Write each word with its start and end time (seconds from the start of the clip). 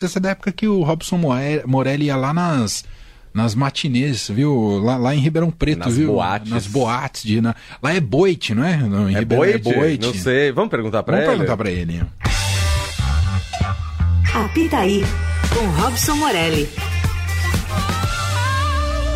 Essa 0.00 0.20
é 0.20 0.22
da 0.22 0.30
época 0.30 0.52
que 0.52 0.68
o 0.68 0.84
Robson 0.84 1.18
Morelli 1.66 2.04
ia 2.04 2.14
lá 2.14 2.32
nas, 2.32 2.84
nas 3.34 3.52
matinês, 3.56 4.28
viu? 4.28 4.78
Lá, 4.80 4.96
lá 4.96 5.12
em 5.12 5.18
Ribeirão 5.18 5.50
Preto, 5.50 5.80
Nas 5.80 5.96
viu? 5.96 6.12
boates. 6.12 6.52
Nas 6.52 6.66
boates. 6.68 7.24
De, 7.24 7.40
na... 7.40 7.52
Lá 7.82 7.92
é 7.92 7.98
boite, 7.98 8.54
não 8.54 8.62
é? 8.62 8.76
Não, 8.76 9.10
em 9.10 9.16
É 9.16 9.18
Ribeirão 9.18 9.58
boite? 9.58 10.06
Não 10.06 10.14
sei. 10.14 10.52
Vamos 10.52 10.70
perguntar 10.70 11.02
pra 11.02 11.16
Vamos 11.16 11.28
ele? 11.30 11.36
perguntar 11.38 11.56
pra 11.56 11.68
ele. 11.70 12.00
Apita 14.32 14.78
aí, 14.78 15.02
com 15.52 15.66
Robson 15.82 16.14
Morelli. 16.14 16.68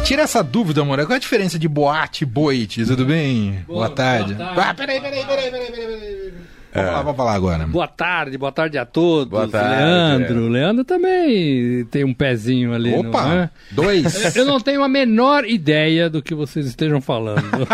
Tira 0.05 0.23
essa 0.23 0.43
dúvida, 0.43 0.85
Morelli. 0.85 1.07
Qual 1.07 1.15
é 1.15 1.17
a 1.19 1.21
diferença 1.21 1.61
de 1.61 1.69
boate 1.69 2.25
e 2.25 2.27
boite? 2.27 2.85
Tudo 2.85 3.07
bem? 3.07 3.65
Boa, 3.69 3.89
tarde. 3.89 4.35
boa 4.35 4.47
tarde. 4.53 4.61
Ah, 4.69 4.75
peraí, 4.75 5.01
peraí, 5.01 5.25
peraí, 5.25 5.49
peraí, 5.49 5.71
peraí, 5.71 5.87
peraí. 5.87 6.33
Vamos 6.75 6.91
lá, 6.91 7.03
vamos 7.03 7.17
falar 7.17 7.35
agora. 7.35 7.67
Boa 7.67 7.87
tarde, 7.87 8.39
boa 8.39 8.51
tarde 8.51 8.79
a 8.79 8.87
todos. 8.87 9.29
Boa 9.29 9.47
tarde, 9.47 9.83
Leandro. 9.83 10.49
Leandro 10.49 10.85
também 10.85 11.85
tem 11.91 12.03
um 12.05 12.15
pezinho 12.15 12.73
ali. 12.73 12.95
Opa, 12.95 13.23
não 13.25 13.33
é? 13.43 13.51
dois. 13.71 14.35
Eu 14.35 14.47
não 14.47 14.59
tenho 14.59 14.83
a 14.83 14.89
menor 14.89 15.45
ideia 15.45 16.09
do 16.09 16.23
que 16.23 16.35
vocês 16.35 16.67
estejam 16.67 17.01
falando. 17.03 17.43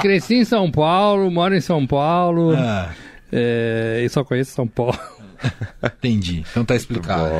Cresci 0.00 0.36
em 0.36 0.44
São 0.44 0.70
Paulo, 0.70 1.30
moro 1.30 1.54
em 1.54 1.60
São 1.60 1.86
Paulo 1.86 2.54
Ah, 2.56 2.90
é, 3.30 4.00
e 4.04 4.08
só 4.08 4.24
conheço 4.24 4.52
São 4.52 4.66
Paulo. 4.66 4.98
entendi. 5.84 6.44
Então 6.50 6.64
tá 6.64 6.74
explicado. 6.74 7.30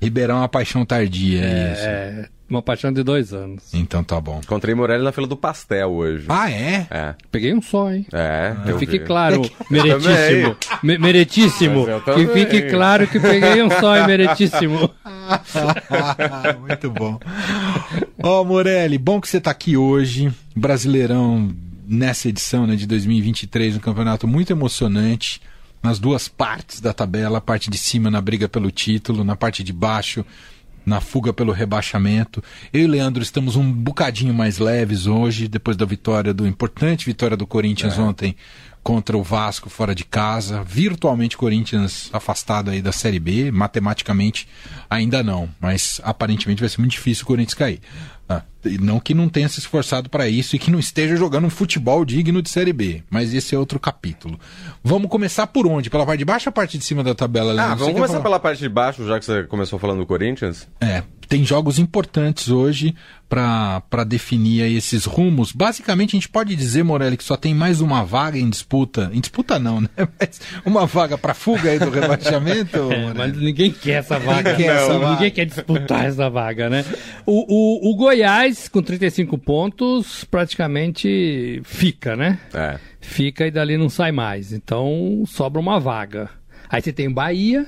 Ribeirão 0.00 0.36
é 0.36 0.40
uma 0.40 0.48
paixão 0.48 0.84
tardia, 0.84 1.40
é 1.42 1.72
isso. 1.72 1.82
É, 1.86 2.28
uma 2.52 2.62
paixão 2.62 2.92
de 2.92 3.02
dois 3.02 3.32
anos. 3.32 3.62
Então 3.72 4.04
tá 4.04 4.20
bom. 4.20 4.40
Encontrei 4.42 4.74
Morelli 4.74 5.02
na 5.02 5.10
fila 5.12 5.26
do 5.26 5.36
pastel 5.36 5.90
hoje. 5.90 6.26
Ah, 6.28 6.50
é? 6.50 6.86
É. 6.90 7.14
Peguei 7.30 7.54
um 7.54 7.62
só, 7.62 7.90
hein? 7.92 8.06
É, 8.12 8.54
Que 8.64 8.70
eu 8.70 8.78
fique 8.78 8.98
vi. 8.98 9.04
claro, 9.04 9.42
meritíssimo. 9.70 10.56
Me- 10.82 10.98
meritíssimo. 10.98 11.86
Mas 11.86 11.88
eu 12.06 12.14
Que 12.14 12.26
fique 12.28 12.62
claro 12.70 13.06
que 13.06 13.18
peguei 13.18 13.62
um 13.62 13.70
só 13.70 13.96
e 13.96 14.06
meritíssimo. 14.06 14.90
Muito 16.60 16.90
bom. 16.90 17.18
Ó, 18.22 18.44
Morelli, 18.44 18.98
bom 18.98 19.20
que 19.20 19.28
você 19.28 19.40
tá 19.40 19.50
aqui 19.50 19.76
hoje. 19.76 20.32
Brasileirão 20.54 21.50
nessa 21.86 22.28
edição 22.28 22.66
né, 22.66 22.76
de 22.76 22.86
2023, 22.86 23.76
um 23.76 23.80
campeonato 23.80 24.26
muito 24.28 24.50
emocionante. 24.52 25.40
Nas 25.82 25.98
duas 25.98 26.28
partes 26.28 26.80
da 26.80 26.92
tabela, 26.92 27.38
a 27.38 27.40
parte 27.40 27.68
de 27.68 27.76
cima 27.76 28.08
na 28.08 28.20
briga 28.20 28.48
pelo 28.48 28.70
título, 28.70 29.24
na 29.24 29.34
parte 29.34 29.64
de 29.64 29.72
baixo 29.72 30.24
na 30.84 31.00
fuga 31.00 31.32
pelo 31.32 31.52
rebaixamento. 31.52 32.42
Eu 32.72 32.82
e 32.82 32.86
Leandro 32.86 33.22
estamos 33.22 33.56
um 33.56 33.70
bocadinho 33.70 34.34
mais 34.34 34.58
leves 34.58 35.06
hoje, 35.06 35.48
depois 35.48 35.76
da 35.76 35.84
vitória 35.84 36.34
do 36.34 36.46
importante 36.46 37.06
vitória 37.06 37.36
do 37.36 37.46
Corinthians 37.46 37.98
ontem 37.98 38.36
contra 38.82 39.16
o 39.16 39.22
Vasco 39.22 39.70
fora 39.70 39.94
de 39.94 40.04
casa. 40.04 40.62
Virtualmente 40.64 41.36
Corinthians 41.36 42.10
afastado 42.12 42.70
aí 42.70 42.82
da 42.82 42.92
Série 42.92 43.20
B, 43.20 43.50
matematicamente 43.50 44.48
ainda 44.90 45.22
não, 45.22 45.48
mas 45.60 46.00
aparentemente 46.04 46.60
vai 46.60 46.68
ser 46.68 46.80
muito 46.80 46.92
difícil 46.92 47.24
o 47.24 47.26
Corinthians 47.26 47.54
cair. 47.54 47.80
Ah, 48.28 48.42
não 48.80 49.00
que 49.00 49.14
não 49.14 49.28
tenha 49.28 49.48
se 49.48 49.58
esforçado 49.58 50.08
para 50.08 50.28
isso 50.28 50.54
e 50.54 50.58
que 50.58 50.70
não 50.70 50.78
esteja 50.78 51.16
jogando 51.16 51.46
um 51.46 51.50
futebol 51.50 52.04
digno 52.04 52.40
de 52.40 52.48
Série 52.48 52.72
B, 52.72 53.02
mas 53.10 53.34
esse 53.34 53.54
é 53.54 53.58
outro 53.58 53.78
capítulo. 53.78 54.38
Vamos 54.82 55.10
começar 55.10 55.46
por 55.48 55.66
onde? 55.66 55.90
Pela 55.90 56.06
parte 56.06 56.18
de 56.18 56.24
baixo 56.24 56.48
ou 56.48 56.50
a 56.50 56.52
parte 56.52 56.78
de 56.78 56.84
cima 56.84 57.02
da 57.02 57.14
tabela? 57.14 57.52
Ah, 57.60 57.74
vamos 57.74 57.94
começar 57.94 58.20
pela 58.20 58.38
parte 58.38 58.60
de 58.60 58.68
baixo, 58.68 59.06
já 59.06 59.18
que 59.18 59.24
você 59.24 59.42
começou 59.44 59.78
falando 59.78 59.98
do 59.98 60.06
Corinthians. 60.06 60.68
É, 60.80 61.02
tem 61.32 61.46
jogos 61.46 61.78
importantes 61.78 62.50
hoje 62.50 62.94
para 63.26 64.04
definir 64.06 64.64
aí 64.64 64.76
esses 64.76 65.06
rumos. 65.06 65.50
Basicamente, 65.50 66.10
a 66.10 66.18
gente 66.18 66.28
pode 66.28 66.54
dizer, 66.54 66.82
Morelli, 66.82 67.16
que 67.16 67.24
só 67.24 67.38
tem 67.38 67.54
mais 67.54 67.80
uma 67.80 68.04
vaga 68.04 68.36
em 68.38 68.50
disputa. 68.50 69.10
Em 69.14 69.18
disputa 69.18 69.58
não, 69.58 69.80
né? 69.80 69.88
Mas 70.20 70.42
uma 70.62 70.84
vaga 70.84 71.16
para 71.16 71.32
fuga 71.32 71.70
aí 71.70 71.78
do 71.78 71.88
rebaixamento. 71.88 72.82
É, 72.92 73.14
mas 73.14 73.36
ninguém 73.36 73.70
quer 73.70 74.00
essa 74.00 74.18
vaga. 74.18 74.54
quer 74.54 74.76
essa 74.76 74.92
Não, 74.92 75.00
vaga. 75.00 75.12
Ninguém 75.14 75.30
quer 75.30 75.46
disputar 75.46 76.04
essa 76.04 76.28
vaga, 76.28 76.68
né? 76.68 76.84
O, 77.24 77.88
o, 77.88 77.90
o 77.90 77.96
Goiás, 77.96 78.68
com 78.68 78.82
35 78.82 79.38
pontos, 79.38 80.24
praticamente 80.24 81.62
fica, 81.64 82.14
né? 82.14 82.38
É. 82.52 82.78
Fica 83.00 83.46
e 83.46 83.50
dali 83.50 83.78
não 83.78 83.88
sai 83.88 84.12
mais. 84.12 84.52
Então 84.52 85.24
sobra 85.26 85.60
uma 85.60 85.80
vaga. 85.80 86.28
Aí 86.68 86.82
você 86.82 86.92
tem 86.92 87.08
o 87.08 87.14
Bahia, 87.14 87.66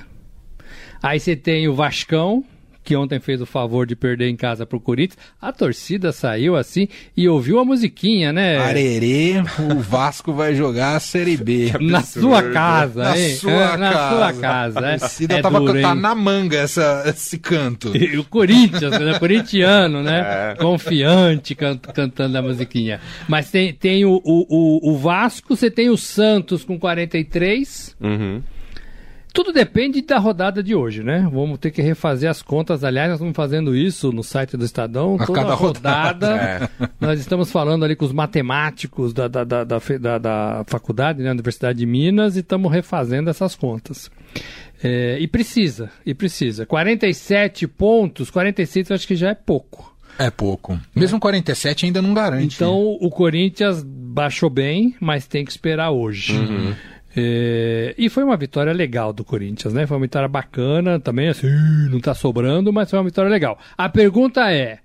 aí 1.03 1.19
você 1.19 1.35
tem 1.35 1.69
o 1.69 1.75
Vascão, 1.75 2.45
que 2.85 2.95
ontem 2.95 3.19
fez 3.19 3.41
o 3.41 3.47
favor 3.47 3.87
de 3.87 3.97
perder 3.97 4.29
em 4.29 4.37
casa 4.37 4.67
pro 4.67 4.79
Corinthians. 4.79 5.19
A 5.41 5.51
torcida 5.53 6.13
saiu 6.13 6.55
assim 6.57 6.87
e 7.17 7.29
ouviu 7.29 7.59
a 7.59 7.65
musiquinha, 7.65 8.33
né? 8.33 8.59
Arerê, 8.59 9.35
o 9.71 9.79
Vasco 9.81 10.33
vai 10.33 10.55
jogar 10.55 10.95
a 10.97 11.01
Série 11.01 11.37
B. 11.37 11.73
Na 11.81 12.03
sua 12.03 12.43
casa, 12.53 13.03
Na 13.05 13.19
hein? 13.19 13.35
sua 13.37 13.53
É, 13.53 13.77
na 13.77 13.93
casa. 13.93 14.17
sua 14.17 14.33
casa. 14.41 14.81
A 14.81 14.91
É, 14.91 14.99
torcida 14.99 15.35
é 15.35 15.43
tava 15.43 15.59
duro, 15.61 15.81
tá 15.81 15.95
hein? 15.95 16.01
na 16.01 16.15
manga 16.15 16.59
essa, 16.59 17.03
esse 17.07 17.39
canto. 17.39 17.97
E 17.97 18.17
o 18.19 18.25
Corinthians, 18.25 18.91
né? 18.99 19.19
Corintiano, 19.19 20.03
né? 20.03 20.23
É. 20.53 20.55
Confiante 20.57 21.55
can- 21.55 21.79
cantando 21.79 22.37
a 22.37 22.43
musiquinha. 22.43 23.01
Mas 23.29 23.51
tem, 23.51 23.73
tem 23.73 24.05
o, 24.05 24.21
o, 24.25 24.47
o- 24.49 24.93
o 24.93 24.99
Vasco, 24.99 25.57
você 25.57 25.71
tem 25.71 25.89
o 25.91 25.97
Santos 25.97 26.65
com 26.65 26.79
43. 26.79 27.97
Uhum. 28.01 28.43
Tudo 29.35 29.53
depende 29.53 30.01
da 30.01 30.17
rodada 30.17 30.63
de 30.63 30.77
hoje, 30.77 31.03
né? 31.03 31.29
Vamos 31.31 31.59
ter 31.59 31.73
que 31.73 31.83
refazer 31.83 32.31
as 32.31 32.41
contas. 32.41 32.85
Aliás, 32.85 33.09
nós 33.09 33.17
estamos 33.19 33.35
fazendo 33.35 33.75
isso 33.75 34.13
no 34.13 34.23
site 34.23 34.57
do 34.57 34.65
Estadão. 34.65 35.17
A 35.19 35.27
toda 35.27 35.41
cada 35.41 35.55
rodada. 35.55 36.33
rodada. 36.37 36.71
Nós 37.01 37.19
estamos 37.19 37.51
falando 37.51 37.85
ali 37.85 37.97
com 37.97 38.05
os 38.05 38.13
matemáticos 38.13 39.13
da, 39.13 39.27
da, 39.27 39.43
da, 39.43 39.65
da, 39.65 39.79
da- 40.01 40.19
da 40.19 40.65
faculdade, 40.69 41.21
né? 41.21 41.33
Universidade 41.33 41.81
de 41.81 41.85
Minas, 41.85 42.37
e 42.37 42.41
estamos 42.41 42.71
refazendo 42.73 43.29
essas 43.29 43.57
contas. 43.57 44.09
É, 44.83 45.19
e 45.19 45.27
precisa, 45.27 45.91
e 46.07 46.15
precisa. 46.15 46.65
47 46.65 47.67
pontos, 47.67 48.31
46 48.31 48.91
eu 48.91 48.95
acho 48.95 49.07
que 49.09 49.17
já 49.17 49.31
é 49.31 49.35
pouco. 49.35 49.93
É 50.17 50.31
pouco. 50.31 50.79
Mesmo 50.95 51.19
47 51.19 51.87
ainda 51.87 52.01
não 52.01 52.15
garante. 52.15 52.55
Então 52.55 52.97
o 53.01 53.11
Corinthians 53.11 53.83
baixou 53.85 54.49
bem, 54.49 54.95
mas 55.01 55.27
tem 55.27 55.45
que 55.45 55.51
esperar 55.51 55.91
hoje. 55.91 56.35
É, 57.17 57.95
e 57.97 58.09
foi 58.09 58.25
uma 58.25 58.37
vitória 58.37 58.73
legal 58.73 59.13
do 59.13 59.25
Corinthians, 59.25 59.73
né? 59.73 59.87
Foi 59.87 59.97
uma 59.97 60.03
vitória 60.03 60.29
bacana, 60.29 60.99
também 60.99 61.29
assim, 61.29 61.49
não 61.91 62.01
tá 62.01 62.15
sobrando, 62.15 62.73
mas 62.73 62.91
foi 62.91 62.99
uma 62.99 63.05
vitória 63.05 63.31
legal. 63.31 63.59
A 63.79 63.89
pergunta 63.89 64.51
é: 64.51 64.79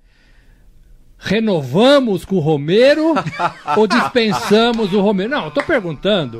renovamos 1.17 2.23
com 2.25 2.35
o 2.35 2.39
Romero 2.39 3.13
ou 3.75 3.87
dispensamos 3.87 4.93
o 4.93 5.01
Romero? 5.01 5.29
Não, 5.29 5.45
eu 5.45 5.51
tô 5.51 5.63
perguntando 5.63 6.39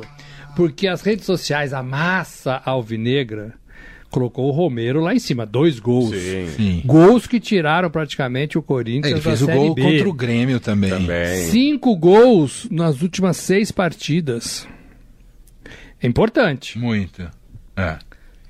porque 0.56 0.86
as 0.86 1.02
redes 1.02 1.24
sociais, 1.24 1.72
a 1.72 1.82
massa 1.82 2.60
alvinegra, 2.64 3.54
colocou 4.10 4.48
o 4.48 4.50
Romero 4.50 5.00
lá 5.00 5.14
em 5.14 5.18
cima, 5.18 5.46
dois 5.46 5.78
gols. 5.78 6.10
Sim. 6.10 6.46
Sim. 6.56 6.82
Gols 6.84 7.26
que 7.26 7.40
tiraram 7.40 7.90
praticamente 7.90 8.58
o 8.58 8.62
Corinthians 8.62 9.12
Ele 9.12 9.20
fez 9.20 9.40
da 9.40 9.44
o 9.44 9.48
Série 9.48 9.58
gol 9.58 9.74
B. 9.74 9.82
contra 9.82 10.08
o 10.08 10.12
Grêmio 10.12 10.60
também. 10.60 10.90
Também. 10.90 11.44
Cinco 11.44 11.96
gols 11.96 12.68
nas 12.70 13.00
últimas 13.02 13.36
seis 13.36 13.70
partidas. 13.70 14.68
É 16.02 16.06
importante. 16.06 16.78
Muito. 16.78 17.28
É. 17.76 17.98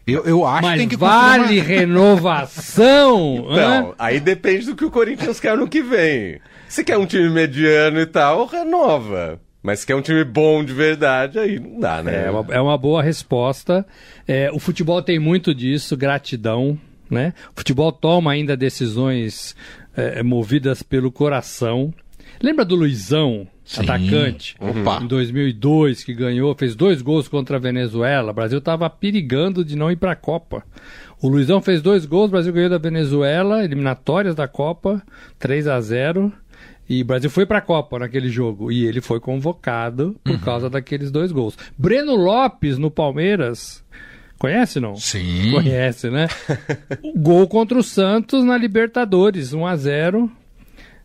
Eu, 0.06 0.24
eu 0.24 0.46
acho 0.46 0.60
que 0.62 0.66
Mas 0.66 0.78
tem 0.78 0.88
que 0.88 0.96
vale 0.96 1.58
uma- 1.60 1.62
renovação? 1.68 3.46
hã? 3.48 3.52
Então, 3.52 3.94
aí 3.98 4.20
depende 4.20 4.66
do 4.66 4.76
que 4.76 4.84
o 4.84 4.90
Corinthians 4.90 5.38
quer 5.40 5.56
no 5.56 5.68
que 5.68 5.82
vem. 5.82 6.40
Se 6.68 6.84
quer 6.84 6.96
um 6.98 7.06
time 7.06 7.28
mediano 7.30 8.00
e 8.00 8.06
tal, 8.06 8.46
renova. 8.46 9.40
Mas 9.62 9.80
se 9.80 9.86
quer 9.86 9.94
um 9.94 10.00
time 10.02 10.24
bom 10.24 10.64
de 10.64 10.72
verdade, 10.72 11.38
aí 11.38 11.58
não 11.60 11.78
dá, 11.80 12.02
né? 12.02 12.26
É 12.26 12.30
uma, 12.30 12.54
é 12.54 12.60
uma 12.60 12.78
boa 12.78 13.02
resposta. 13.02 13.86
É, 14.26 14.50
o 14.52 14.58
futebol 14.58 15.02
tem 15.02 15.18
muito 15.18 15.54
disso, 15.54 15.96
gratidão. 15.96 16.78
Né? 17.10 17.34
O 17.54 17.58
futebol 17.58 17.90
toma 17.92 18.30
ainda 18.32 18.56
decisões 18.56 19.54
é, 19.96 20.22
movidas 20.22 20.82
pelo 20.82 21.10
coração. 21.12 21.92
Lembra 22.40 22.64
do 22.64 22.74
Luizão, 22.76 23.46
Sim. 23.70 23.82
atacante, 23.82 24.56
Opa. 24.58 24.98
em 25.00 25.06
2002, 25.06 26.02
que 26.02 26.12
ganhou, 26.12 26.52
fez 26.56 26.74
dois 26.74 27.00
gols 27.00 27.28
contra 27.28 27.56
a 27.56 27.60
Venezuela. 27.60 28.32
O 28.32 28.34
Brasil 28.34 28.58
estava 28.58 28.90
perigando 28.90 29.64
de 29.64 29.76
não 29.76 29.92
ir 29.92 29.94
para 29.96 30.10
a 30.10 30.16
Copa. 30.16 30.64
O 31.22 31.28
Luizão 31.28 31.62
fez 31.62 31.80
dois 31.80 32.04
gols, 32.04 32.26
o 32.26 32.32
Brasil 32.32 32.52
ganhou 32.52 32.68
da 32.68 32.78
Venezuela, 32.78 33.62
eliminatórias 33.62 34.34
da 34.34 34.48
Copa, 34.48 35.00
3 35.38 35.68
a 35.68 35.80
0 35.80 36.32
E 36.88 37.02
o 37.02 37.04
Brasil 37.04 37.30
foi 37.30 37.46
para 37.46 37.58
a 37.58 37.62
Copa 37.62 38.00
naquele 38.00 38.28
jogo. 38.28 38.72
E 38.72 38.84
ele 38.84 39.00
foi 39.00 39.20
convocado 39.20 40.16
por 40.24 40.40
causa 40.40 40.68
daqueles 40.68 41.12
dois 41.12 41.30
gols. 41.30 41.56
Breno 41.78 42.16
Lopes 42.16 42.76
no 42.76 42.90
Palmeiras. 42.90 43.84
Conhece 44.36 44.80
não? 44.80 44.96
Sim. 44.96 45.52
Conhece, 45.52 46.10
né? 46.10 46.26
o 47.04 47.12
gol 47.20 47.46
contra 47.46 47.78
o 47.78 47.84
Santos 47.84 48.42
na 48.42 48.58
Libertadores, 48.58 49.52
1 49.52 49.64
a 49.64 49.76
0 49.76 50.32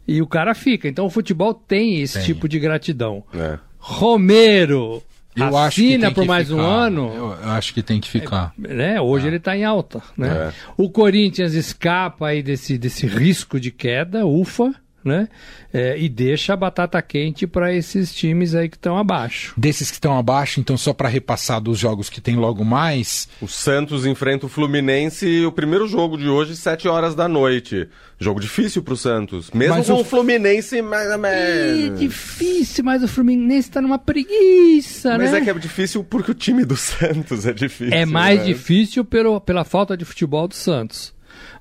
E 0.07 0.21
o 0.21 0.27
cara 0.27 0.53
fica. 0.53 0.87
Então 0.87 1.05
o 1.05 1.09
futebol 1.09 1.53
tem 1.53 2.01
esse 2.01 2.15
Tem. 2.15 2.23
tipo 2.25 2.47
de 2.47 2.59
gratidão. 2.59 3.23
É. 3.33 3.57
Romero 3.79 5.03
Eu 5.35 5.57
acho 5.57 5.75
que 5.75 5.87
assina 5.87 6.07
tem 6.07 6.13
por 6.15 6.21
que 6.21 6.27
mais 6.27 6.51
um 6.51 6.57
ficar. 6.57 6.67
ano. 6.67 7.11
Eu, 7.13 7.25
eu 7.43 7.49
acho 7.51 7.73
que 7.73 7.83
tem 7.83 7.99
que 7.99 8.09
ficar. 8.09 8.53
Né? 8.57 8.99
Hoje 9.01 9.27
ele 9.27 9.37
está 9.37 9.55
em 9.57 9.63
alta. 9.63 10.01
Né? 10.17 10.27
É. 10.29 10.53
O 10.77 10.89
Corinthians 10.89 11.53
escapa 11.53 12.27
aí 12.27 12.41
desse, 12.41 12.77
desse 12.77 13.05
risco 13.05 13.59
de 13.59 13.71
queda, 13.71 14.25
ufa. 14.25 14.73
Né? 15.05 15.29
É, 15.71 15.97
e 15.99 16.09
deixa 16.09 16.53
a 16.53 16.57
batata 16.57 16.99
quente 17.01 17.45
para 17.45 17.73
esses 17.73 18.13
times 18.13 18.55
aí 18.55 18.67
que 18.67 18.75
estão 18.75 18.97
abaixo. 18.97 19.53
Desses 19.55 19.89
que 19.91 19.97
estão 19.97 20.17
abaixo, 20.17 20.59
então 20.59 20.75
só 20.77 20.93
para 20.93 21.07
repassar 21.07 21.61
dos 21.61 21.77
jogos 21.77 22.09
que 22.09 22.19
tem 22.19 22.35
logo 22.35 22.65
mais, 22.65 23.29
O 23.39 23.47
Santos 23.47 24.05
enfrenta 24.05 24.45
o 24.47 24.49
Fluminense 24.49 25.45
o 25.45 25.51
primeiro 25.51 25.87
jogo 25.87 26.17
de 26.17 26.27
hoje, 26.27 26.55
7 26.55 26.87
horas 26.87 27.13
da 27.13 27.27
noite. 27.27 27.87
Jogo 28.19 28.39
difícil 28.39 28.81
pro 28.81 28.95
Santos. 28.95 29.51
Mesmo 29.51 29.75
Mas 29.75 29.87
com 29.87 29.93
o- 29.93 29.99
o 30.01 30.03
Fluminense 30.03 30.81
mais 30.81 31.11
ou 31.11 31.25
É 31.25 31.89
difícil, 31.97 32.83
mas 32.83 33.03
o 33.03 33.07
Fluminense 33.07 33.69
tá 33.69 33.81
numa 33.81 33.99
preguiça, 33.99 35.17
Mas 35.17 35.31
né? 35.31 35.39
é 35.39 35.41
que 35.41 35.49
é 35.49 35.53
difícil 35.53 36.03
porque 36.03 36.31
o 36.31 36.33
time 36.33 36.65
do 36.65 36.75
Santos 36.77 37.45
é 37.45 37.53
difícil. 37.53 37.93
É 37.93 38.05
mais 38.05 38.39
né? 38.39 38.45
difícil 38.45 39.03
pelo, 39.05 39.39
pela 39.41 39.63
falta 39.63 39.95
de 39.97 40.05
futebol 40.05 40.47
do 40.47 40.55
Santos. 40.55 41.13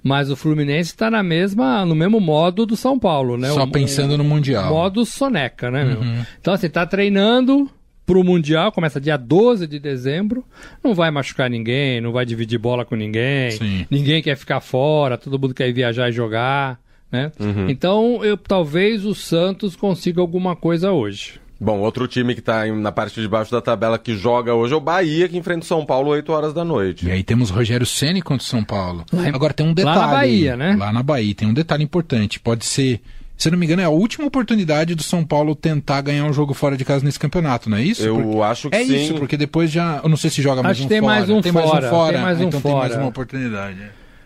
Mas 0.03 0.31
o 0.31 0.37
Fluminense 0.37 0.91
está 0.91 1.11
na 1.11 1.23
mesma, 1.23 1.85
no 1.85 1.95
mesmo 1.95 2.21
modo 2.21 2.67
do 2.67 2.77
São 2.77 2.99
Paulo, 2.99 3.37
né? 3.37 3.49
só 3.51 3.65
O- 3.65 3.71
pensando 3.71 4.17
no 4.19 4.25
Mundial. 4.25 4.73
modo 4.73 5.05
soneca, 5.05 5.71
né, 5.71 5.85
meu? 5.85 6.01
Uhum. 6.01 6.23
Então, 6.41 6.55
assim, 6.55 6.69
tá 6.69 6.85
treinando 6.87 7.69
pro 8.07 8.23
Mundial, 8.23 8.71
começa 8.71 9.01
dia 9.01 9.17
12 9.17 9.67
de 9.67 9.79
dezembro, 9.79 10.45
não 10.83 10.95
vai 10.95 11.11
machucar 11.11 11.49
ninguém, 11.49 12.01
não 12.03 12.13
vai 12.13 12.27
dividir 12.27 12.59
bola 12.59 12.85
com 12.85 12.95
ninguém, 12.95 13.51
Sim. 13.53 13.87
ninguém 13.91 14.23
quer 14.23 14.37
ficar 14.37 14.61
fora, 14.61 15.17
todo 15.17 15.39
mundo 15.39 15.55
quer 15.55 15.69
ir 15.69 15.73
viajar 15.73 16.11
e 16.11 16.13
jogar, 16.13 16.79
né? 17.11 17.33
Uhum. 17.41 17.71
Então, 17.71 18.21
eu 18.23 18.37
talvez 18.37 19.07
o 19.07 19.15
Santos 19.15 19.75
consiga 19.75 20.21
alguma 20.21 20.55
coisa 20.55 20.93
hoje. 20.93 21.41
Bom, 21.65 21.79
outro 21.81 22.07
time 22.07 22.35
que 22.35 22.43
tá 22.43 22.69
em- 22.69 22.79
na 22.79 22.93
parte 22.93 23.21
de 23.21 23.27
baixo 23.27 23.51
da 23.51 23.61
tabela 23.61 23.99
que 23.99 24.15
joga 24.17 24.53
hoje 24.55 24.75
é 24.75 24.77
o 24.77 24.81
Bahia, 24.81 25.27
que 25.29 25.39
enfrenta 25.39 25.61
o 25.61 25.65
São 25.67 25.85
Paulo 25.87 26.11
8 26.11 26.31
horas 26.31 26.53
da 26.53 26.63
noite. 26.65 27.07
E 27.07 27.11
aí 27.11 27.23
temos 27.23 27.49
Rogério 27.49 27.87
Ceni 27.87 28.21
contra 28.21 28.45
o 28.45 28.47
São 28.47 28.63
Paulo. 28.63 29.05
Lá 29.11 29.27
Agora 29.29 29.55
tem 29.55 29.65
um 29.65 29.71
lá 29.71 29.75
detalhe. 29.75 29.99
na 30.01 30.07
Bahia, 30.09 30.57
né? 30.57 30.77
Lá 30.79 30.93
na 30.93 31.03
Bahia 31.03 31.35
tem 31.35 31.49
um 31.49 31.55
detalhe 31.55 31.83
importante. 31.83 32.39
Pode 32.39 32.67
ser, 32.67 33.01
se 33.37 33.49
eu 33.49 33.53
não 33.53 33.59
me 33.59 33.65
engano, 33.65 33.81
é 33.81 33.87
a 33.87 33.89
última 33.91 34.27
oportunidade 34.27 34.95
do 34.95 35.03
São 35.03 35.25
Paulo 35.25 35.55
tentar 35.55 36.03
ganhar 36.03 36.25
um 36.27 36.33
jogo 36.35 36.53
fora 36.53 36.77
de 36.77 36.85
casa 36.85 37.03
nesse 37.03 37.19
campeonato, 37.19 37.71
não 37.71 37.79
é 37.79 37.83
isso? 37.83 38.03
Eu 38.03 38.17
Porque- 38.21 38.41
acho 38.43 38.69
que 38.71 38.77
É 38.77 38.85
sim. 38.85 38.97
isso, 38.97 39.15
porque 39.15 39.37
depois 39.39 39.71
já. 39.71 40.01
Eu 40.03 40.09
não 40.11 40.17
sei 40.19 40.29
se 40.29 40.43
joga 40.43 40.63
mais 40.63 40.77
Acho 40.77 40.83
um 40.83 40.89
que 40.89 40.95
tem 40.95 41.01
fora. 41.01 41.15
mais 41.17 41.31
um 41.31 41.41
tem 41.41 41.51
mais 41.53 41.67
fora, 41.71 41.87
um 41.87 41.91
fora. 41.91 42.13
tem 42.13 42.23
mais 42.23 42.39
um 42.41 42.45
então 42.45 42.61
tem 42.61 42.73
mais 42.75 42.89
fora. 42.93 43.03
uma 43.03 43.09
oportunidade. 43.09 43.79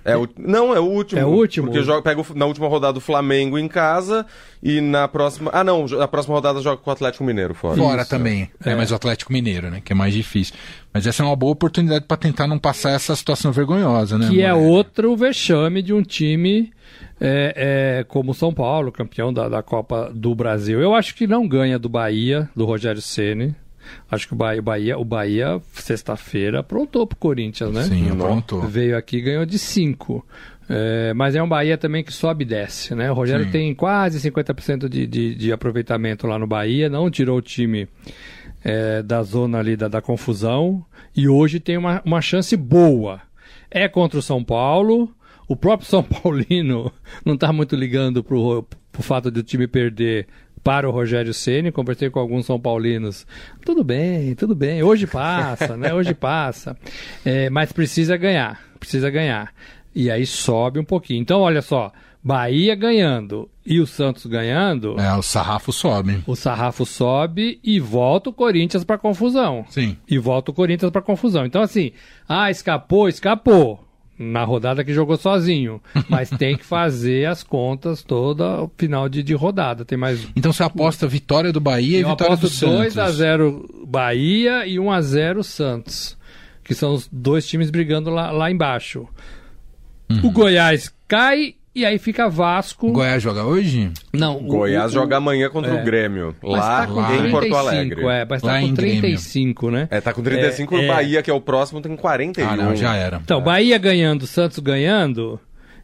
É 0.05 0.17
o- 0.17 0.29
Não, 0.39 0.75
é 0.75 0.81
o 0.81 0.85
último. 0.85 1.21
É 1.21 1.25
o 1.25 1.29
último? 1.29 1.67
Porque 1.69 1.83
joga, 1.83 2.03
pega 2.03 2.21
o- 2.21 2.27
na 2.35 2.47
última 2.47 2.69
rodada 2.69 2.99
o 2.99 3.01
Flamengo 3.01 3.59
em 3.59 3.69
casa 3.69 4.25
e 4.63 4.81
na 4.81 5.07
próxima. 5.09 5.51
Ah, 5.53 5.63
não, 5.65 5.87
na 5.87 6.09
próxima 6.09 6.35
rodada 6.35 6.61
joga 6.61 6.79
com 6.79 6.91
o 6.91 6.93
Atlético 6.93 7.25
Mineiro 7.25 7.55
fora. 7.55 7.77
Fora 7.77 8.03
Isso. 8.03 8.11
também. 8.11 8.51
É, 8.65 8.75
mas 8.75 8.91
o 8.91 8.95
Atlético 8.95 9.33
Mineiro, 9.33 9.71
né? 9.71 9.81
Que 9.85 9.93
é 9.93 9.97
mais 9.97 10.15
difícil. 10.15 10.55
Mas 10.93 11.07
essa 11.07 11.23
é 11.23 11.27
uma 11.27 11.37
boa 11.37 11.53
oportunidade 11.53 12.05
para 12.07 12.17
tentar 12.17 12.47
não 12.47 12.59
passar 12.59 12.91
essa 12.91 13.15
situação 13.15 13.53
vergonhosa, 13.53 14.17
né? 14.19 14.29
que 14.29 14.41
é 14.43 14.53
outro 14.55 15.15
vexame 15.17 15.83
de 15.83 15.93
um 15.93 16.03
time 16.03 16.71
é, 17.21 17.99
é, 18.01 18.05
como 18.05 18.31
o 18.31 18.35
São 18.35 18.53
Paulo, 18.53 18.93
campeão 18.93 19.33
da, 19.33 19.49
da 19.49 19.63
Copa 19.63 20.11
do 20.15 20.35
Brasil. 20.35 20.81
Eu 20.81 20.95
acho 20.95 21.15
que 21.15 21.27
não 21.27 21.47
ganha 21.47 21.79
do 21.79 21.89
Bahia, 21.89 22.49
do 22.55 22.65
Rogério 22.65 23.03
Ceni. 23.03 23.55
Acho 24.11 24.27
que 24.29 24.35
o 24.35 24.37
Bahia, 24.37 24.61
o 24.61 24.63
Bahia, 24.63 24.99
o 24.99 25.05
Bahia 25.05 25.61
sexta-feira 25.73 26.61
aprontou 26.61 27.07
pro 27.07 27.17
Corinthians, 27.17 27.73
né? 27.73 27.83
Sim, 27.85 28.11
aprontou. 28.11 28.63
Veio 28.63 28.97
aqui 28.97 29.19
e 29.19 29.23
ganhou 29.23 29.47
de 29.47 29.59
5. 29.59 30.25
mas 31.17 31.35
é 31.35 31.43
um 31.43 31.49
Bahia 31.49 31.79
também 31.79 32.05
que 32.05 32.13
sobe 32.13 32.45
e 32.45 32.47
desce, 32.47 32.95
né? 32.95 33.11
O 33.11 33.15
Rogério 33.15 33.47
Sim. 33.47 33.51
tem 33.51 33.75
quase 33.75 34.31
50% 34.31 34.89
de, 34.89 35.07
de, 35.07 35.35
de 35.35 35.53
aproveitamento 35.53 36.27
lá 36.27 36.39
no 36.39 36.47
Bahia, 36.47 36.89
não 36.89 37.11
tirou 37.11 37.39
o 37.39 37.43
time 37.43 37.89
é, 38.65 39.03
da 39.03 39.23
zona 39.23 39.59
ali 39.59 39.77
da, 39.77 39.89
da 39.89 40.01
confusão 40.01 40.85
e 41.17 41.29
hoje 41.29 41.61
tem 41.61 41.77
uma, 41.77 42.03
uma 42.05 42.21
chance 42.21 42.57
boa. 42.57 43.21
É 43.71 43.89
contra 43.89 44.19
o 44.19 44.23
São 44.23 44.43
Paulo. 44.43 45.13
O 45.47 45.57
próprio 45.57 45.89
São 45.89 46.03
Paulino 46.03 46.93
não 47.25 47.35
está 47.35 47.53
muito 47.53 47.75
ligando 47.75 48.23
pro, 48.23 48.67
pro 48.93 49.03
fato 49.03 49.31
de 49.31 49.41
o 49.41 49.43
time 49.43 49.67
perder 49.67 50.27
para 50.63 50.89
o 50.89 50.93
Rogério 50.93 51.33
Ceni. 51.35 51.71
Conversei 51.73 52.11
com 52.11 52.19
alguns 52.21 52.47
São 52.47 52.59
Paulinos. 52.59 53.27
Tudo 53.65 53.83
bem, 53.85 54.35
tudo 54.35 54.55
bem. 54.55 54.83
Hoje 54.83 55.07
passa, 55.07 55.77
né? 55.77 55.93
Hoje 55.95 56.15
passa. 56.15 56.77
É, 57.25 57.49
mas 57.51 57.73
precisa 57.73 58.17
ganhar. 58.17 58.61
Precisa 58.79 59.11
ganhar. 59.11 59.53
E 59.95 60.11
aí 60.11 60.25
sobe 60.27 60.79
um 60.79 60.85
pouquinho. 60.85 61.21
Então, 61.21 61.41
olha 61.41 61.63
só. 61.63 61.93
Bahia 62.23 62.75
ganhando 62.75 63.49
e 63.65 63.81
o 63.81 63.87
Santos 63.87 64.27
ganhando, 64.27 64.99
É, 65.01 65.15
o 65.15 65.23
sarrafo 65.23 65.73
sobe. 65.73 66.23
o 66.27 66.35
sarrafo 66.35 66.85
sobe 66.85 67.61
e 67.63 67.79
volta 67.79 68.29
o 68.29 68.33
Corinthians 68.33 68.83
para 68.83 68.99
confusão. 68.99 69.65
Sim. 69.71 69.97
E 70.07 70.19
volta 70.19 70.51
o 70.51 70.55
Corinthians 70.55 70.91
para 70.91 71.01
confusão. 71.01 71.47
Então, 71.47 71.63
assim, 71.63 71.93
ah, 72.29 72.51
escapou, 72.51 73.09
escapou. 73.09 73.88
Na 74.19 74.43
rodada 74.45 74.83
que 74.83 74.93
jogou 74.93 75.17
sozinho. 75.17 75.81
Mas 76.09 76.29
tem 76.31 76.57
que 76.57 76.65
fazer 76.65 77.27
as 77.27 77.43
contas 77.43 78.03
toda 78.03 78.63
o 78.63 78.71
final 78.77 79.09
de, 79.09 79.23
de 79.23 79.35
rodada. 79.35 79.85
Tem 79.85 79.97
mais. 79.97 80.27
Então 80.35 80.53
você 80.53 80.63
aposta 80.63 81.07
vitória 81.07 81.53
do 81.53 81.61
Bahia 81.61 81.99
e 81.99 82.03
Eu 82.03 82.11
vitória 82.11 82.37
do 82.37 82.49
Santos. 82.49 82.95
2x0 82.95 83.87
Bahia 83.87 84.67
e 84.67 84.77
1x0 84.77 85.43
Santos. 85.43 86.19
Que 86.65 86.75
são 86.75 86.95
os 86.95 87.09
dois 87.11 87.47
times 87.47 87.71
brigando 87.71 88.11
lá, 88.11 88.31
lá 88.31 88.51
embaixo. 88.51 89.07
Uhum. 90.11 90.27
O 90.27 90.31
Goiás 90.31 90.93
cai 91.07 91.55
e 91.79 91.87
aí 91.87 91.99
fica 91.99 92.29
Vasco. 92.29 92.89
O 92.89 92.93
Goiás 92.93 93.23
joga 93.23 93.45
hoje? 93.45 93.91
Não, 94.13 94.37
o- 94.37 94.41
Goiás 94.43 94.91
o- 94.91 94.95
joga 94.95 95.17
amanhã 95.17 95.49
contra 95.51 95.71
é. 95.73 95.81
o 95.81 95.85
Grêmio, 95.85 96.35
lá 96.43 96.81
tá 96.81 96.87
com 96.87 97.01
em 97.01 97.07
35, 97.07 97.31
Porto 97.31 97.57
Alegre. 97.57 98.07
É, 98.07 98.27
mas 98.29 98.43
tá 98.43 98.49
Lá 98.49 98.61
com 98.61 98.67
em 98.67 98.75
Grêmio. 98.75 99.01
35, 99.01 99.71
né? 99.71 99.89
É, 99.91 100.01
tá 100.01 100.13
com 100.13 100.23
35 100.23 100.75
É, 100.77 100.79
o 100.79 100.83
é. 100.83 100.87
Bahia, 100.89 101.23
que 101.23 101.31
é 101.31 101.35
o 101.35 101.41
próximo, 101.41 101.81
tem 101.81 101.95
41. 101.97 102.49
Ah, 102.49 102.57
não, 102.57 102.77
já 102.77 102.95
era. 102.95 103.21
Então, 103.23 103.41
Bahia 103.41 103.79
ganhando, 103.79 104.27
Santos 104.27 104.59
ganhando, 104.59 105.39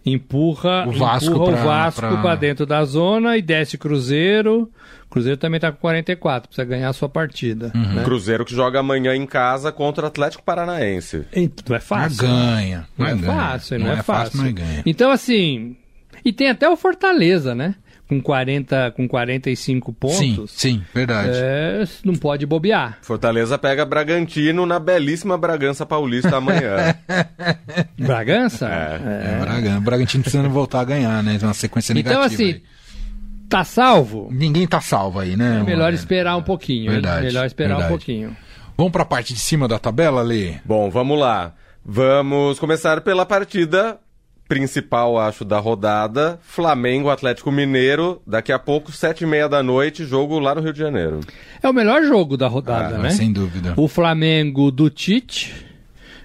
empurra 0.04 0.86
O 0.86 0.92
Vasco 0.92 1.30
empurra 1.30 1.52
pra- 1.52 1.60
o 1.60 1.64
Vasco 1.64 2.00
pra- 2.00 2.16
para 2.18 2.34
dentro 2.36 2.66
da 2.66 2.84
zona 2.84 3.36
e 3.36 3.42
desce 3.42 3.78
Cruzeiro. 3.78 4.70
Cruzeiro 5.10 5.36
também 5.38 5.60
tá 5.60 5.70
com 5.70 5.78
44, 5.78 6.48
precisa 6.48 6.64
ganhar 6.66 6.88
a 6.88 6.92
sua 6.92 7.08
partida. 7.08 7.70
Uhum. 7.74 7.94
né? 7.94 8.02
Cruzeiro 8.04 8.44
que 8.44 8.52
joga 8.54 8.80
amanhã 8.80 9.14
em 9.14 9.26
casa 9.26 9.70
contra 9.70 10.04
o 10.04 10.08
Atlético 10.08 10.42
Paranaense. 10.42 11.24
Então, 11.32 11.64
Não 11.68 11.76
é 11.76 11.80
fácil. 11.80 12.18
ganha. 12.18 12.86
Não 12.98 13.06
é 13.06 13.12
mas 13.12 13.20
ganha. 13.20 13.32
fácil, 13.32 13.78
não, 13.78 13.92
é, 13.92 14.02
fácil. 14.02 14.40
mas 14.42 14.52
ganha. 14.52 14.82
Então, 14.84 15.10
assim. 15.12 15.76
E 16.24 16.32
tem 16.32 16.48
até 16.48 16.68
o 16.68 16.76
Fortaleza, 16.76 17.54
né? 17.54 17.74
Com, 18.08 18.20
40, 18.20 18.92
com 18.94 19.08
45 19.08 19.90
Sim, 20.10 20.34
pontos. 20.36 20.50
sim, 20.52 20.82
verdade. 20.94 21.30
É, 21.32 21.84
não 22.04 22.14
pode 22.14 22.44
bobear. 22.44 22.98
Fortaleza 23.00 23.56
pega 23.56 23.84
Bragantino 23.86 24.66
na 24.66 24.78
belíssima 24.78 25.38
Bragança 25.38 25.86
Paulista 25.86 26.36
amanhã. 26.36 26.94
Bragança? 27.98 28.68
É, 28.68 29.38
Bragan- 29.40 29.78
o 29.78 29.80
Bragantino 29.80 30.22
precisando 30.22 30.50
voltar 30.50 30.80
a 30.80 30.84
ganhar, 30.84 31.22
né? 31.22 31.38
Uma 31.42 31.54
sequência 31.54 31.92
Então, 31.92 32.12
negativa. 32.20 32.26
assim, 32.26 32.52
aí. 32.54 32.62
tá 33.48 33.64
salvo? 33.64 34.28
Ninguém 34.30 34.66
tá 34.66 34.80
salvo 34.80 35.20
aí, 35.20 35.36
né? 35.36 35.60
É 35.60 35.62
melhor 35.62 35.92
esperar 35.92 36.36
um 36.36 36.42
pouquinho. 36.42 36.84
hein? 36.84 36.90
Verdade, 36.90 37.26
Melhor 37.26 37.46
esperar 37.46 37.68
verdade. 37.76 37.86
um 37.86 37.96
pouquinho. 37.96 38.36
Vamos 38.76 38.92
pra 38.92 39.04
parte 39.04 39.32
de 39.32 39.40
cima 39.40 39.66
da 39.68 39.78
tabela, 39.78 40.20
Lê? 40.22 40.54
Bom, 40.64 40.90
vamos 40.90 41.18
lá. 41.18 41.54
Vamos 41.84 42.58
começar 42.58 43.00
pela 43.02 43.24
partida 43.24 43.98
principal, 44.48 45.18
acho, 45.18 45.44
da 45.44 45.58
rodada. 45.58 46.38
Flamengo, 46.42 47.08
Atlético 47.10 47.50
Mineiro. 47.50 48.20
Daqui 48.26 48.52
a 48.52 48.58
pouco, 48.58 48.92
sete 48.92 49.24
e 49.24 49.26
meia 49.26 49.48
da 49.48 49.62
noite, 49.62 50.04
jogo 50.04 50.38
lá 50.38 50.54
no 50.54 50.60
Rio 50.60 50.72
de 50.72 50.78
Janeiro. 50.78 51.20
É 51.62 51.68
o 51.68 51.72
melhor 51.72 52.02
jogo 52.04 52.36
da 52.36 52.46
rodada, 52.48 52.96
Ah, 52.96 52.98
né? 52.98 53.10
Sem 53.10 53.32
dúvida. 53.32 53.74
O 53.76 53.88
Flamengo 53.88 54.70
do 54.70 54.90
Tite 54.90 55.54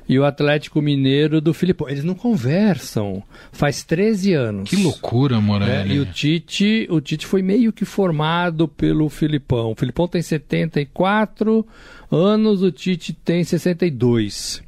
e 0.08 0.18
o 0.18 0.26
Atlético 0.26 0.82
Mineiro 0.82 1.40
do 1.40 1.54
Filipão. 1.54 1.88
Eles 1.88 2.04
não 2.04 2.16
conversam. 2.16 3.22
Faz 3.52 3.84
13 3.84 4.34
anos. 4.34 4.70
Que 4.70 4.76
loucura? 4.76 5.40
Morelli. 5.40 5.96
E 5.96 6.00
o 6.00 6.06
Tite, 6.06 6.88
o 6.90 7.00
Tite 7.00 7.26
foi 7.28 7.42
meio 7.44 7.72
que 7.72 7.86
formado 7.86 8.68
pelo 8.68 9.08
Filipão. 9.08 9.72
O 9.72 9.76
Filipão 9.76 10.08
tem 10.08 10.22
74 10.22 11.66
anos, 12.12 12.64
o 12.64 12.72
Tite 12.72 13.14
tem 13.14 13.44
62. 13.44 14.64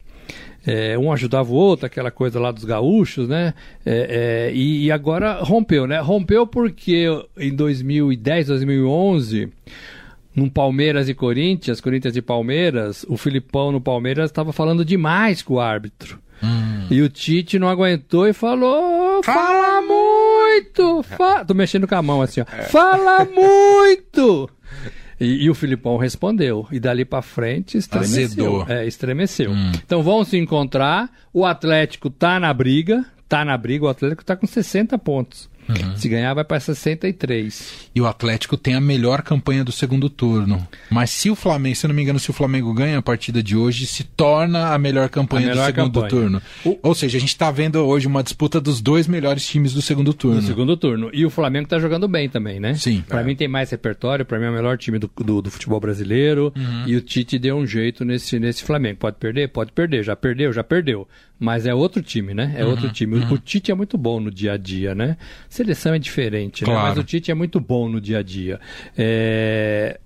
É, 0.66 0.98
um 0.98 1.12
ajudava 1.12 1.52
o 1.52 1.56
outro, 1.56 1.86
aquela 1.86 2.12
coisa 2.12 2.40
lá 2.40 2.52
dos 2.52 2.64
gaúchos, 2.64 3.28
né? 3.28 3.54
É, 3.86 4.50
é, 4.50 4.54
e, 4.54 4.86
e 4.86 4.92
agora 4.92 5.42
rompeu, 5.42 5.88
né? 5.88 6.00
Rompeu 6.00 6.46
porque 6.46 7.06
em 7.38 7.56
2010, 7.56 8.48
2011, 8.48 9.50
num 10.36 10.50
Palmeiras 10.50 11.10
e 11.10 11.14
Corinthians, 11.14 11.82
Corinthians 11.82 12.16
e 12.16 12.22
Palmeiras, 12.22 13.06
o 13.10 13.18
Filipão 13.18 13.72
no 13.72 13.82
Palmeiras 13.82 14.30
estava 14.30 14.54
falando 14.54 14.86
demais 14.86 15.42
com 15.42 15.56
o 15.56 15.60
árbitro. 15.60 16.20
E 16.90 17.02
o 17.02 17.10
Tite 17.10 17.60
não 17.60 17.70
aguentou 17.70 18.28
e 18.28 18.34
falou: 18.34 19.22
Fala 19.24 19.82
muito! 19.82 21.04
Fa... 21.04 21.46
Tô 21.46 21.54
mexendo 21.54 21.88
com 21.88 21.96
a 21.96 22.02
mão 22.02 22.22
assim, 22.22 22.42
ó. 22.42 22.46
Fala 22.66 23.26
muito! 23.26 24.50
E, 25.22 25.44
e 25.44 25.50
o 25.52 25.54
Filipão 25.54 25.98
respondeu. 25.98 26.68
E 26.72 26.80
dali 26.80 27.06
pra 27.06 27.22
frente 27.22 27.78
estremeceu. 27.78 28.26
Azedou. 28.26 28.66
É, 28.68 28.88
estremeceu. 28.88 29.52
Então 29.86 30.02
vão 30.02 30.24
se 30.24 30.36
encontrar. 30.36 31.12
O 31.32 31.46
Atlético 31.46 32.10
tá 32.10 32.40
na 32.40 32.52
briga. 32.52 33.06
Tá 33.30 33.46
na 33.46 33.56
briga. 33.56 33.86
O 33.86 33.88
Atlético 33.88 34.26
tá 34.26 34.36
com 34.36 34.48
60 34.48 34.98
pontos. 34.98 35.48
Se 35.96 36.10
ganhar, 36.10 36.34
vai 36.34 36.44
para 36.44 36.60
63. 36.60 37.90
E 37.94 38.02
o 38.02 38.08
Atlético 38.08 38.58
tem 38.58 38.74
a 38.76 38.82
melhor 38.82 39.22
campanha 39.22 39.64
do 39.64 39.72
segundo 39.72 40.10
turno. 40.10 40.66
Mas 40.90 41.10
se 41.10 41.30
o 41.30 41.36
Flamengo, 41.36 41.76
se 41.76 41.86
eu 41.86 41.90
não 41.90 41.96
me 41.96 42.02
engano, 42.02 42.20
se 42.20 42.30
o 42.30 42.34
Flamengo 42.34 42.74
ganha 42.74 42.98
a 42.98 43.02
partida 43.02 43.42
de 43.44 43.56
hoje, 43.56 43.86
se 43.86 44.04
torna 44.04 44.74
a 44.74 44.78
melhor 44.78 45.10
campanha 45.10 45.48
A 45.48 45.50
melhor 45.50 45.72
do 45.72 45.76
segundo 45.76 45.94
campanha. 46.02 46.10
turno. 46.10 46.42
O- 46.66 46.80
Ou 46.84 46.96
seja, 46.96 47.18
a 47.18 47.22
gente 47.22 47.30
está 47.30 47.52
vendo 47.52 47.76
hoje 47.80 48.08
uma 48.08 48.24
disputa 48.24 48.60
dos 48.62 48.82
dois 48.82 49.08
melhores 49.08 49.46
times 49.46 49.74
do 49.74 49.82
segundo 49.82 50.14
turno. 50.14 50.38
No 50.42 50.48
segundo 50.48 50.78
turno. 50.78 51.10
E 51.14 51.26
o 51.26 51.30
Flamengo 51.30 51.68
tá 51.68 51.80
jogando 51.80 52.08
bem 52.08 52.30
também, 52.30 52.60
né? 52.60 52.74
Sim. 52.76 53.04
Pra 53.08 53.22
É. 53.22 53.24
mim 53.24 53.36
tem 53.36 53.48
mais 53.48 53.70
repertório, 53.70 54.26
pra 54.26 54.40
mim 54.40 54.46
é 54.46 54.50
o 54.50 54.54
melhor 54.54 54.78
time 54.78 54.98
do, 55.00 55.10
do, 55.24 55.42
do 55.42 55.52
futebol 55.52 55.80
brasileiro. 55.80 56.54
Uhum. 56.56 56.84
E 56.88 56.96
o 56.96 57.02
Tite 57.02 57.38
deu 57.38 57.58
um 57.58 57.66
jeito 57.66 58.04
nesse, 58.06 58.40
nesse 58.40 58.64
Flamengo. 58.64 58.98
Pode 59.00 59.18
perder? 59.18 59.50
Pode 59.50 59.72
perder. 59.72 60.04
Já 60.04 60.16
perdeu? 60.16 60.52
Já 60.54 60.64
perdeu. 60.64 61.08
Mas 61.40 61.66
é 61.66 61.74
outro 61.74 62.04
time, 62.04 62.36
né? 62.36 62.54
É 62.56 62.64
Uhum. 62.64 62.70
outro 62.72 62.90
time. 62.92 63.18
O- 63.18 63.34
O 63.34 63.38
Tite 63.38 63.72
é 63.72 63.74
muito 63.76 63.98
bom 63.98 64.20
no 64.20 64.30
dia 64.30 64.54
a 64.54 64.58
dia, 64.58 64.94
né? 64.94 65.18
Seleção 65.64 65.94
é 65.94 66.00
diferente, 66.00 66.64
né? 66.64 66.72
Claro. 66.72 66.88
Mas 66.90 66.98
o 66.98 67.04
Tite 67.04 67.30
é 67.32 67.34
muito 67.34 67.60
bom 67.60 67.88
no 67.88 68.02
dia 68.02 68.20
a 68.20 68.24
dia. 68.24 68.60
É. 68.98 70.00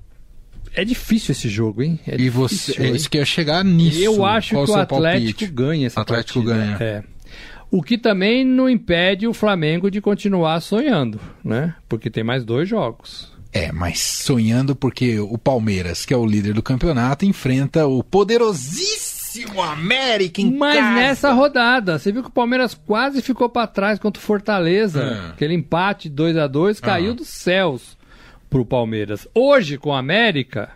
É 0.77 0.83
difícil 0.83 1.31
esse 1.31 1.47
jogo, 1.47 1.81
hein? 1.81 1.97
É 2.05 2.19
E 2.19 2.29
você, 2.29 2.55
difícil, 2.55 2.83
é 2.83 2.87
hein? 2.87 2.95
isso 2.95 3.09
que 3.09 3.17
eu 3.17 3.21
ia 3.21 3.25
chegar 3.25 3.63
nisso. 3.63 3.97
Eu 4.01 4.25
acho 4.25 4.53
Qual 4.55 4.65
que 4.65 4.71
o 4.71 4.75
Atlético 4.75 5.39
palpite? 5.39 5.47
ganha 5.47 5.87
essa 5.87 6.01
Atlético 6.01 6.43
partida. 6.43 6.65
ganha. 6.65 6.77
É. 6.81 7.03
O 7.71 7.81
que 7.81 7.97
também 7.97 8.43
não 8.45 8.69
impede 8.69 9.25
o 9.25 9.33
Flamengo 9.33 9.89
de 9.89 10.01
continuar 10.01 10.59
sonhando, 10.59 11.19
né? 11.43 11.73
Porque 11.87 12.09
tem 12.09 12.23
mais 12.25 12.43
dois 12.43 12.67
jogos. 12.67 13.31
É, 13.53 13.71
mas 13.71 13.99
sonhando 14.01 14.75
porque 14.75 15.17
o 15.17 15.37
Palmeiras, 15.37 16.05
que 16.05 16.13
é 16.13 16.17
o 16.17 16.25
líder 16.25 16.53
do 16.53 16.61
campeonato, 16.61 17.25
enfrenta 17.25 17.87
o 17.87 18.03
poderosíssimo 18.03 19.14
América 19.61 20.41
em 20.41 20.51
Mas 20.55 20.77
casa. 20.79 20.95
nessa 20.95 21.31
rodada, 21.33 21.97
você 21.99 22.11
viu 22.11 22.21
que 22.23 22.29
o 22.29 22.31
Palmeiras 22.31 22.73
quase 22.73 23.21
ficou 23.21 23.49
pra 23.49 23.67
trás 23.67 23.99
contra 23.99 24.19
o 24.21 24.23
Fortaleza. 24.25 25.01
É. 25.03 25.29
Aquele 25.31 25.53
empate 25.53 26.09
2 26.09 26.37
a 26.37 26.47
2 26.47 26.79
caiu 26.79 27.11
Ah. 27.11 27.15
dos 27.15 27.27
céus 27.27 27.97
pro 28.49 28.65
Palmeiras. 28.65 29.27
Hoje, 29.33 29.77
com 29.77 29.89
o 29.89 29.93
América, 29.93 30.69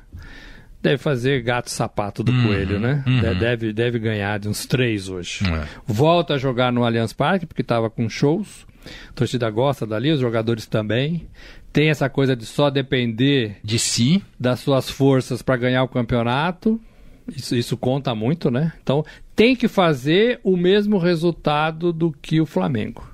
deve 0.81 0.97
fazer 0.97 1.41
gato 1.41 1.69
sapato 1.69 2.23
do 2.23 2.31
coelho, 2.43 2.79
né? 2.79 3.03
De- 3.05 3.35
Deve, 3.35 3.73
deve 3.73 3.99
ganhar 3.99 4.39
de 4.39 4.47
uns 4.49 4.65
três 4.65 5.09
hoje. 5.09 5.39
É. 5.45 5.65
Volta 5.85 6.35
a 6.35 6.37
jogar 6.37 6.71
no 6.71 6.83
Allianz 6.83 7.13
Parque, 7.13 7.45
porque 7.45 7.61
estava 7.61 7.89
com 7.89 8.07
shows. 8.09 8.65
A 9.09 9.11
torcida 9.13 9.49
gosta 9.49 9.85
dali, 9.85 10.11
os 10.11 10.19
jogadores 10.21 10.65
também. 10.65 11.27
Tem 11.71 11.89
essa 11.89 12.09
coisa 12.09 12.35
de 12.35 12.45
só 12.45 12.69
depender 12.71 13.57
De 13.63 13.77
si, 13.77 14.23
das 14.39 14.61
suas 14.61 14.89
forças 14.89 15.41
para 15.41 15.57
ganhar 15.57 15.83
o 15.83 15.87
campeonato. 15.87 16.79
Isso, 17.35 17.55
isso 17.55 17.77
conta 17.77 18.13
muito, 18.15 18.49
né? 18.51 18.73
Então 18.81 19.05
tem 19.35 19.55
que 19.55 19.67
fazer 19.67 20.39
o 20.43 20.57
mesmo 20.57 20.97
resultado 20.97 21.91
do 21.93 22.11
que 22.11 22.39
o 22.41 22.45
Flamengo, 22.45 23.07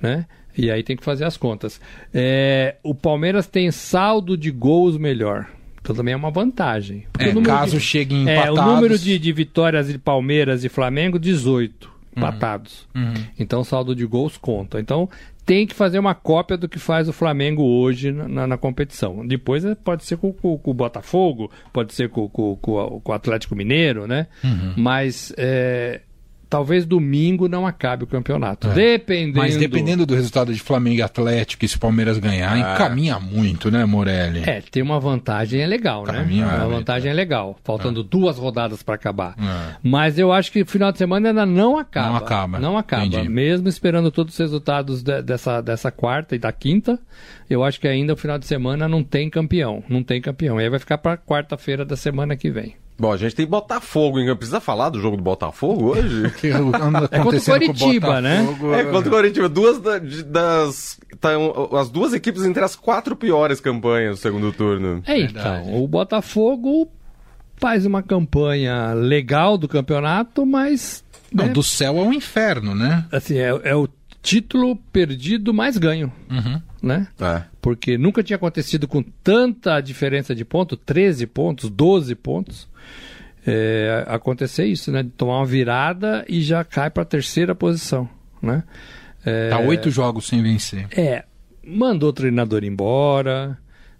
né? 0.00 0.26
E 0.56 0.70
aí 0.70 0.82
tem 0.82 0.96
que 0.96 1.04
fazer 1.04 1.24
as 1.24 1.36
contas. 1.36 1.80
É, 2.12 2.76
o 2.82 2.94
Palmeiras 2.94 3.46
tem 3.46 3.70
saldo 3.70 4.36
de 4.36 4.50
gols 4.50 4.96
melhor. 4.96 5.46
Então 5.80 5.94
também 5.94 6.14
é 6.14 6.16
uma 6.16 6.30
vantagem. 6.30 7.04
É, 7.18 7.28
o 7.28 7.34
número 7.34 7.52
caso 7.52 7.76
de- 7.76 7.80
cheguem 7.82 8.28
É, 8.28 8.48
o 8.50 8.54
empatados. 8.54 8.74
número 8.74 8.98
de, 8.98 9.18
de 9.18 9.32
vitórias 9.32 9.88
de 9.88 9.98
Palmeiras 9.98 10.64
e 10.64 10.68
Flamengo, 10.68 11.18
18 11.18 11.92
Uhum. 12.16 12.22
empatados. 12.22 12.86
Então 13.38 13.64
saldo 13.64 13.94
de 13.94 14.04
gols 14.06 14.36
conta. 14.36 14.78
Então 14.80 15.08
tem 15.46 15.66
que 15.66 15.74
fazer 15.74 15.98
uma 15.98 16.14
cópia 16.14 16.56
do 16.56 16.68
que 16.68 16.78
faz 16.78 17.06
o 17.08 17.12
Flamengo 17.12 17.62
hoje 17.62 18.10
na, 18.12 18.46
na- 18.46 18.56
competição. 18.56 19.26
Depois 19.26 19.62
é, 19.64 19.74
pode 19.74 20.04
ser 20.04 20.16
com, 20.16 20.32
com- 20.32 20.56
com 20.56 20.70
o 20.70 20.74
Botafogo, 20.74 21.50
pode 21.72 21.92
ser 21.92 22.08
com, 22.08 22.28
com- 22.28 22.56
com 22.56 23.00
o 23.04 23.12
Atlético 23.12 23.54
Mineiro, 23.54 24.06
né? 24.06 24.26
Uhum. 24.42 24.72
Mas 24.76 25.34
é, 25.36 26.00
talvez 26.48 26.84
domingo 26.86 27.48
não 27.48 27.66
acabe 27.66 28.04
o 28.04 28.06
campeonato. 28.06 28.68
Dependendo. 28.68 29.38
É. 29.38 29.40
mas 29.42 29.56
dependendo 29.56 30.06
do 30.06 30.14
resultado 30.14 30.52
de 30.52 30.60
Flamengo 30.60 30.98
e 30.98 31.02
Atlético, 31.02 31.64
e 31.64 31.68
se 31.68 31.76
o 31.76 31.80
Palmeiras 31.80 32.18
ganhar, 32.18 32.56
encaminha 32.58 33.18
muito, 33.18 33.70
né, 33.70 33.84
Morelli? 33.84 34.42
É, 34.48 34.60
tem 34.60 34.82
uma 34.82 34.98
vantagem 35.00 35.60
é 35.60 35.66
legal, 35.66 36.04
né? 36.06 36.12
Caminho, 36.14 36.46
Uma 36.46 36.64
é, 36.64 36.68
vantagem 36.68 37.10
é 37.10 37.14
legal. 37.14 37.56
Faltando 37.64 38.02
duas 38.02 38.38
rodadas 38.38 38.82
para 38.82 38.94
acabar. 38.94 39.34
É. 39.38 39.76
Mas 39.82 40.18
eu 40.18 40.32
acho 40.32 40.50
que 40.52 40.62
o 40.62 40.66
final 40.66 40.92
de 40.92 40.98
semana 40.98 41.28
ainda 41.28 41.46
não 41.46 41.78
acaba. 41.78 42.08
Não 42.08 42.16
acaba. 42.16 42.58
Não 42.58 42.78
acaba. 42.78 43.04
Entendi. 43.06 43.28
Mesmo 43.28 43.68
esperando 43.68 44.10
todos 44.10 44.34
os 44.34 44.38
resultados 44.38 45.02
de- 45.02 45.22
dessa, 45.22 45.60
dessa 45.60 45.90
quarta 45.90 46.34
e 46.34 46.38
da 46.38 46.52
quinta, 46.52 46.98
eu 47.48 47.62
acho 47.64 47.80
que 47.80 47.88
ainda 47.88 48.12
o 48.12 48.16
final 48.16 48.38
de 48.38 48.46
semana 48.46 48.88
não 48.88 49.02
tem 49.02 49.28
campeão. 49.30 49.82
Não 49.88 50.02
tem 50.02 50.20
campeão. 50.20 50.60
E 50.60 50.64
aí 50.64 50.70
vai 50.70 50.78
ficar 50.78 50.98
para 50.98 51.16
quarta-feira 51.16 51.84
da 51.84 51.96
semana 51.96 52.36
que 52.36 52.50
vem. 52.50 52.76
Bom, 52.96 53.12
a 53.12 53.16
gente 53.16 53.34
tem 53.34 53.44
Botafogo, 53.44 54.20
hein? 54.20 54.36
Precisa 54.36 54.60
falar 54.60 54.88
do 54.88 55.00
jogo 55.00 55.16
do 55.16 55.22
Botafogo 55.22 55.96
hoje? 55.96 56.30
Que 56.40 56.48
anda 56.50 57.08
É 57.10 57.18
contra 57.18 57.38
o 57.40 57.44
Coritiba, 57.44 58.20
né? 58.20 58.46
É, 58.78 58.84
contra 58.84 59.08
o 59.08 59.10
Corinthians, 59.10 59.50
duas 59.50 59.80
da- 59.80 59.98
de- 59.98 60.22
das. 60.22 61.00
tá, 61.20 61.36
um, 61.36 61.76
as 61.76 61.90
duas 61.90 62.12
equipes 62.12 62.44
entre 62.44 62.62
as 62.62 62.76
quatro 62.76 63.16
piores 63.16 63.60
campanhas 63.60 64.16
do 64.18 64.22
segundo 64.22 64.52
turno. 64.52 65.02
É, 65.06 65.18
então. 65.20 65.82
O 65.82 65.88
Botafogo 65.88 66.88
faz 67.56 67.84
uma 67.84 68.02
campanha 68.02 68.92
legal 68.94 69.58
do 69.58 69.66
campeonato, 69.68 70.46
mas. 70.46 71.02
Não, 71.32 71.46
né, 71.46 71.52
do 71.52 71.62
céu 71.64 71.98
ao 71.98 72.12
inferno, 72.12 72.76
né? 72.76 73.06
assim, 73.10 73.36
é, 73.36 73.48
é 73.64 73.74
o 73.74 73.88
título 74.22 74.76
perdido 74.92 75.52
mais 75.52 75.76
ganho. 75.76 76.12
Uhum. 76.30 76.62
Né? 76.84 77.08
É. 77.18 77.42
porque 77.62 77.96
nunca 77.96 78.22
tinha 78.22 78.36
acontecido 78.36 78.86
com 78.86 79.02
tanta 79.02 79.80
diferença 79.80 80.34
de 80.34 80.44
ponto, 80.44 80.76
13 80.76 81.26
pontos, 81.26 81.70
12 81.70 82.14
pontos, 82.14 82.68
é, 83.46 84.04
acontecer 84.06 84.66
isso, 84.66 84.92
né? 84.92 85.02
De 85.02 85.08
tomar 85.10 85.38
uma 85.38 85.46
virada 85.46 86.24
e 86.28 86.42
já 86.42 86.62
cai 86.62 86.90
para 86.90 87.02
a 87.02 87.06
terceira 87.06 87.54
posição, 87.54 88.08
né? 88.42 88.62
É, 89.24 89.48
Tá 89.48 89.58
oito 89.60 89.90
jogos 89.90 90.26
sem 90.26 90.42
vencer. 90.42 90.86
é, 90.94 91.24
mandou 91.66 92.10
o 92.10 92.12
treinador 92.12 92.62
embora, 92.64 93.56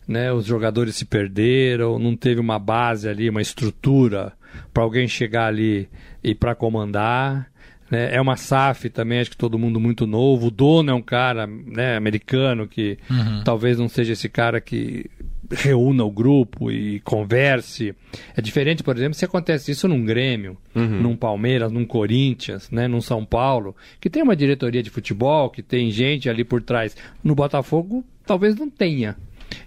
né? 0.07 0.31
Os 0.31 0.45
jogadores 0.45 0.95
se 0.97 1.07
perderam, 1.07 1.99
não 1.99 2.14
teve 2.14 2.38
uma 2.41 2.59
base 2.59 3.09
ali, 3.09 3.31
uma 3.31 3.41
estrutura 3.41 4.35
para 4.75 4.83
alguém 4.83 5.09
chegar 5.09 5.47
ali 5.47 5.88
e 6.23 6.35
para 6.35 6.55
comandar. 6.55 7.50
Né? 7.91 8.14
É 8.14 8.21
uma 8.21 8.37
SAF 8.37 8.88
também, 8.91 9.21
acho 9.21 9.31
que 9.31 9.37
todo 9.37 9.59
mundo 9.59 9.79
muito 9.79 10.07
novo. 10.07 10.49
O 10.49 10.50
dono 10.50 10.91
é 10.91 10.95
um 10.95 11.03
cara 11.03 11.47
né, 11.47 11.97
americano 11.97 12.67
que 12.67 12.99
talvez 13.45 13.79
não 13.79 13.88
seja 13.88 14.12
esse 14.12 14.29
cara 14.29 14.61
que 14.61 15.11
reúna 15.50 16.05
o 16.05 16.11
grupo 16.11 16.71
e 16.71 17.00
converse. 17.00 17.95
É 18.37 18.41
diferente, 18.41 18.83
por 18.83 18.97
exemplo, 18.97 19.14
se 19.14 19.25
acontece 19.25 19.71
isso 19.71 19.87
num 19.87 20.05
Grêmio, 20.05 20.57
num 20.75 21.17
Palmeiras, 21.17 21.71
num 21.71 21.85
Corinthians, 21.85 22.71
né, 22.71 22.88
num 22.88 23.00
São 23.00 23.25
Paulo, 23.25 23.76
que 24.00 24.11
tem 24.11 24.23
uma 24.23 24.37
diretoria 24.37 24.83
de 24.83 24.91
futebol, 24.91 25.50
que 25.50 25.62
tem 25.62 25.91
gente 25.91 26.29
ali 26.29 26.45
por 26.45 26.62
trás. 26.62 26.97
No 27.23 27.35
Botafogo, 27.35 28.05
talvez 28.26 28.57
não 28.57 28.71
tenha. 28.71 29.17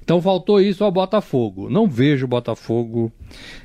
Então 0.03 0.21
faltou 0.21 0.61
isso 0.61 0.83
ao 0.83 0.91
Botafogo. 0.91 1.69
Não 1.69 1.87
vejo 1.87 2.25
o 2.25 2.29
Botafogo, 2.29 3.11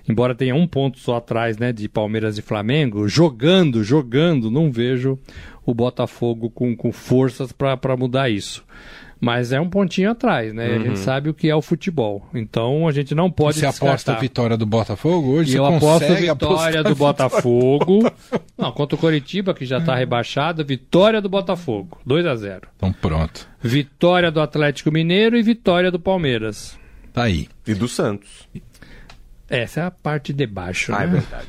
embora 0.09 0.35
tenha 0.35 0.54
um 0.54 0.66
ponto 0.66 0.99
só 0.99 1.16
atrás 1.16 1.57
né, 1.57 1.73
de 1.73 1.88
Palmeiras 1.88 2.37
e 2.38 2.42
Flamengo, 2.42 3.09
jogando, 3.09 3.85
jogando, 3.85 4.50
não 4.50 4.71
vejo 4.71 5.19
o 5.64 5.75
Botafogo 5.75 6.50
com, 6.50 6.76
com 6.76 6.92
forças 6.92 7.52
para 7.52 7.97
mudar 7.97 8.28
isso. 8.28 8.64
Mas 9.25 9.52
é 9.52 9.61
um 9.61 9.71
pontinho 9.71 10.11
atrás, 10.11 10.52
né? 10.52 10.67
A 10.75 10.79
gente 10.81 10.99
sabe 10.99 11.31
o 11.31 11.35
que 11.35 11.49
é 11.49 11.55
o 11.55 11.62
futebol. 11.62 12.26
Então 12.35 12.88
a 12.88 12.93
gente 12.93 13.14
não 13.14 13.31
pode 13.31 13.61
Você 13.61 13.67
aposta 13.67 14.14
a 14.14 14.19
vitória 14.19 14.57
do 14.57 14.67
Botafogo 14.67 15.35
hoje? 15.35 15.50
E 15.50 15.52
Você 15.52 15.59
eu 15.61 15.64
aposto 15.67 16.00
consegue 16.09 16.26
vitória 16.29 16.83
do 16.83 16.91
a 16.91 16.95
Botafogo. 16.97 18.12
Não, 18.59 18.73
contra 18.73 18.97
o 18.97 18.99
Coritiba, 18.99 19.55
que 19.55 19.64
já 19.64 19.79
está 19.79 19.95
rebaixado, 19.95 20.64
vitória 20.64 21.23
do 21.23 21.29
Botafogo. 21.29 22.00
2 22.05 22.26
a 22.26 22.35
0 22.35 22.62
Então 22.76 22.93
pronto. 22.93 23.47
Vitória 23.62 24.29
do 24.33 24.41
Atlético 24.41 24.91
Mineiro 24.91 25.37
e 25.37 25.43
vitória 25.43 25.88
do 25.93 26.00
Palmeiras. 26.00 26.76
Tá 27.12 27.23
aí. 27.23 27.49
E 27.64 27.75
do 27.75 27.87
Santos. 27.87 28.49
Essa 29.49 29.83
é 29.83 29.85
a 29.85 29.91
parte 29.93 30.33
de 30.33 30.49
baixo, 30.49 30.93
Ah, 30.93 31.05
é 31.05 31.07
né? 31.07 31.12
verdade. 31.21 31.47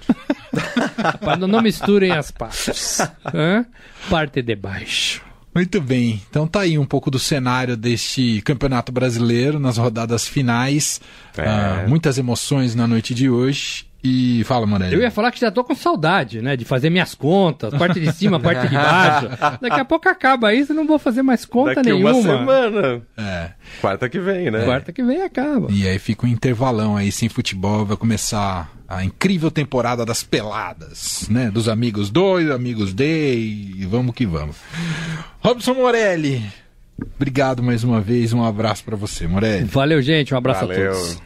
Rapaz, 1.01 1.39
não 1.39 1.59
misturem 1.59 2.11
as 2.11 2.29
partes. 2.29 2.99
Hã? 3.33 3.65
Parte 4.11 4.43
de 4.43 4.55
baixo. 4.55 5.23
Muito 5.53 5.79
bem. 5.79 6.21
Então 6.29 6.47
tá 6.47 6.61
aí 6.61 6.77
um 6.77 6.85
pouco 6.85 7.11
do 7.11 7.19
cenário 7.19 7.77
deste 7.77 8.41
Campeonato 8.41 8.91
Brasileiro 8.91 9.59
nas 9.59 9.77
rodadas 9.77 10.27
finais. 10.27 10.99
É. 11.37 11.47
Ah, 11.47 11.85
muitas 11.87 12.17
emoções 12.17 12.73
na 12.73 12.87
noite 12.87 13.13
de 13.13 13.29
hoje. 13.29 13.85
E 14.03 14.43
fala, 14.43 14.65
Morelli. 14.65 14.93
Eu 14.95 15.01
ia 15.01 15.09
falar 15.09 15.31
que 15.31 15.39
já 15.39 15.49
tô 15.49 15.63
com 15.63 15.73
saudade, 15.73 16.41
né? 16.41 16.57
De 16.57 16.65
fazer 16.65 16.89
minhas 16.89 17.15
contas, 17.15 17.73
parte 17.73 18.01
de 18.01 18.11
cima, 18.11 18.37
parte 18.37 18.67
de 18.67 18.75
baixo. 18.75 19.29
Daqui 19.61 19.79
a 19.79 19.85
pouco 19.85 20.09
acaba 20.09 20.53
isso 20.53 20.73
e 20.73 20.75
não 20.75 20.85
vou 20.85 20.99
fazer 20.99 21.21
mais 21.23 21.45
conta 21.45 21.75
Daqui 21.75 21.89
nenhuma. 21.93 22.11
uma 22.11 22.21
semana. 22.21 23.01
É. 23.15 23.51
Quarta 23.79 24.09
que 24.09 24.19
vem, 24.19 24.51
né? 24.51 24.65
Quarta 24.65 24.91
que 24.91 25.01
vem 25.01 25.21
acaba. 25.21 25.71
E 25.71 25.87
aí 25.87 25.97
fica 25.99 26.25
um 26.25 26.29
intervalão 26.29 26.97
aí 26.97 27.13
sem 27.13 27.29
futebol, 27.29 27.85
vai 27.85 27.95
começar 27.95 28.69
a 28.89 29.05
incrível 29.05 29.49
temporada 29.49 30.05
das 30.05 30.21
peladas, 30.21 31.27
né? 31.29 31.49
Dos 31.49 31.69
amigos 31.69 32.09
dois, 32.09 32.51
amigos 32.51 32.93
D 32.93 33.35
e 33.37 33.85
vamos 33.85 34.13
que 34.13 34.25
vamos. 34.25 34.57
Robson 35.39 35.75
Morelli, 35.75 36.43
obrigado 37.15 37.63
mais 37.63 37.85
uma 37.85 38.01
vez, 38.01 38.33
um 38.33 38.43
abraço 38.43 38.83
pra 38.83 38.97
você, 38.97 39.27
Morelli. 39.27 39.63
Valeu, 39.63 40.01
gente. 40.01 40.33
Um 40.33 40.37
abraço 40.37 40.65
a 40.65 40.67
Valeu. 40.67 40.91
todos. 40.91 41.23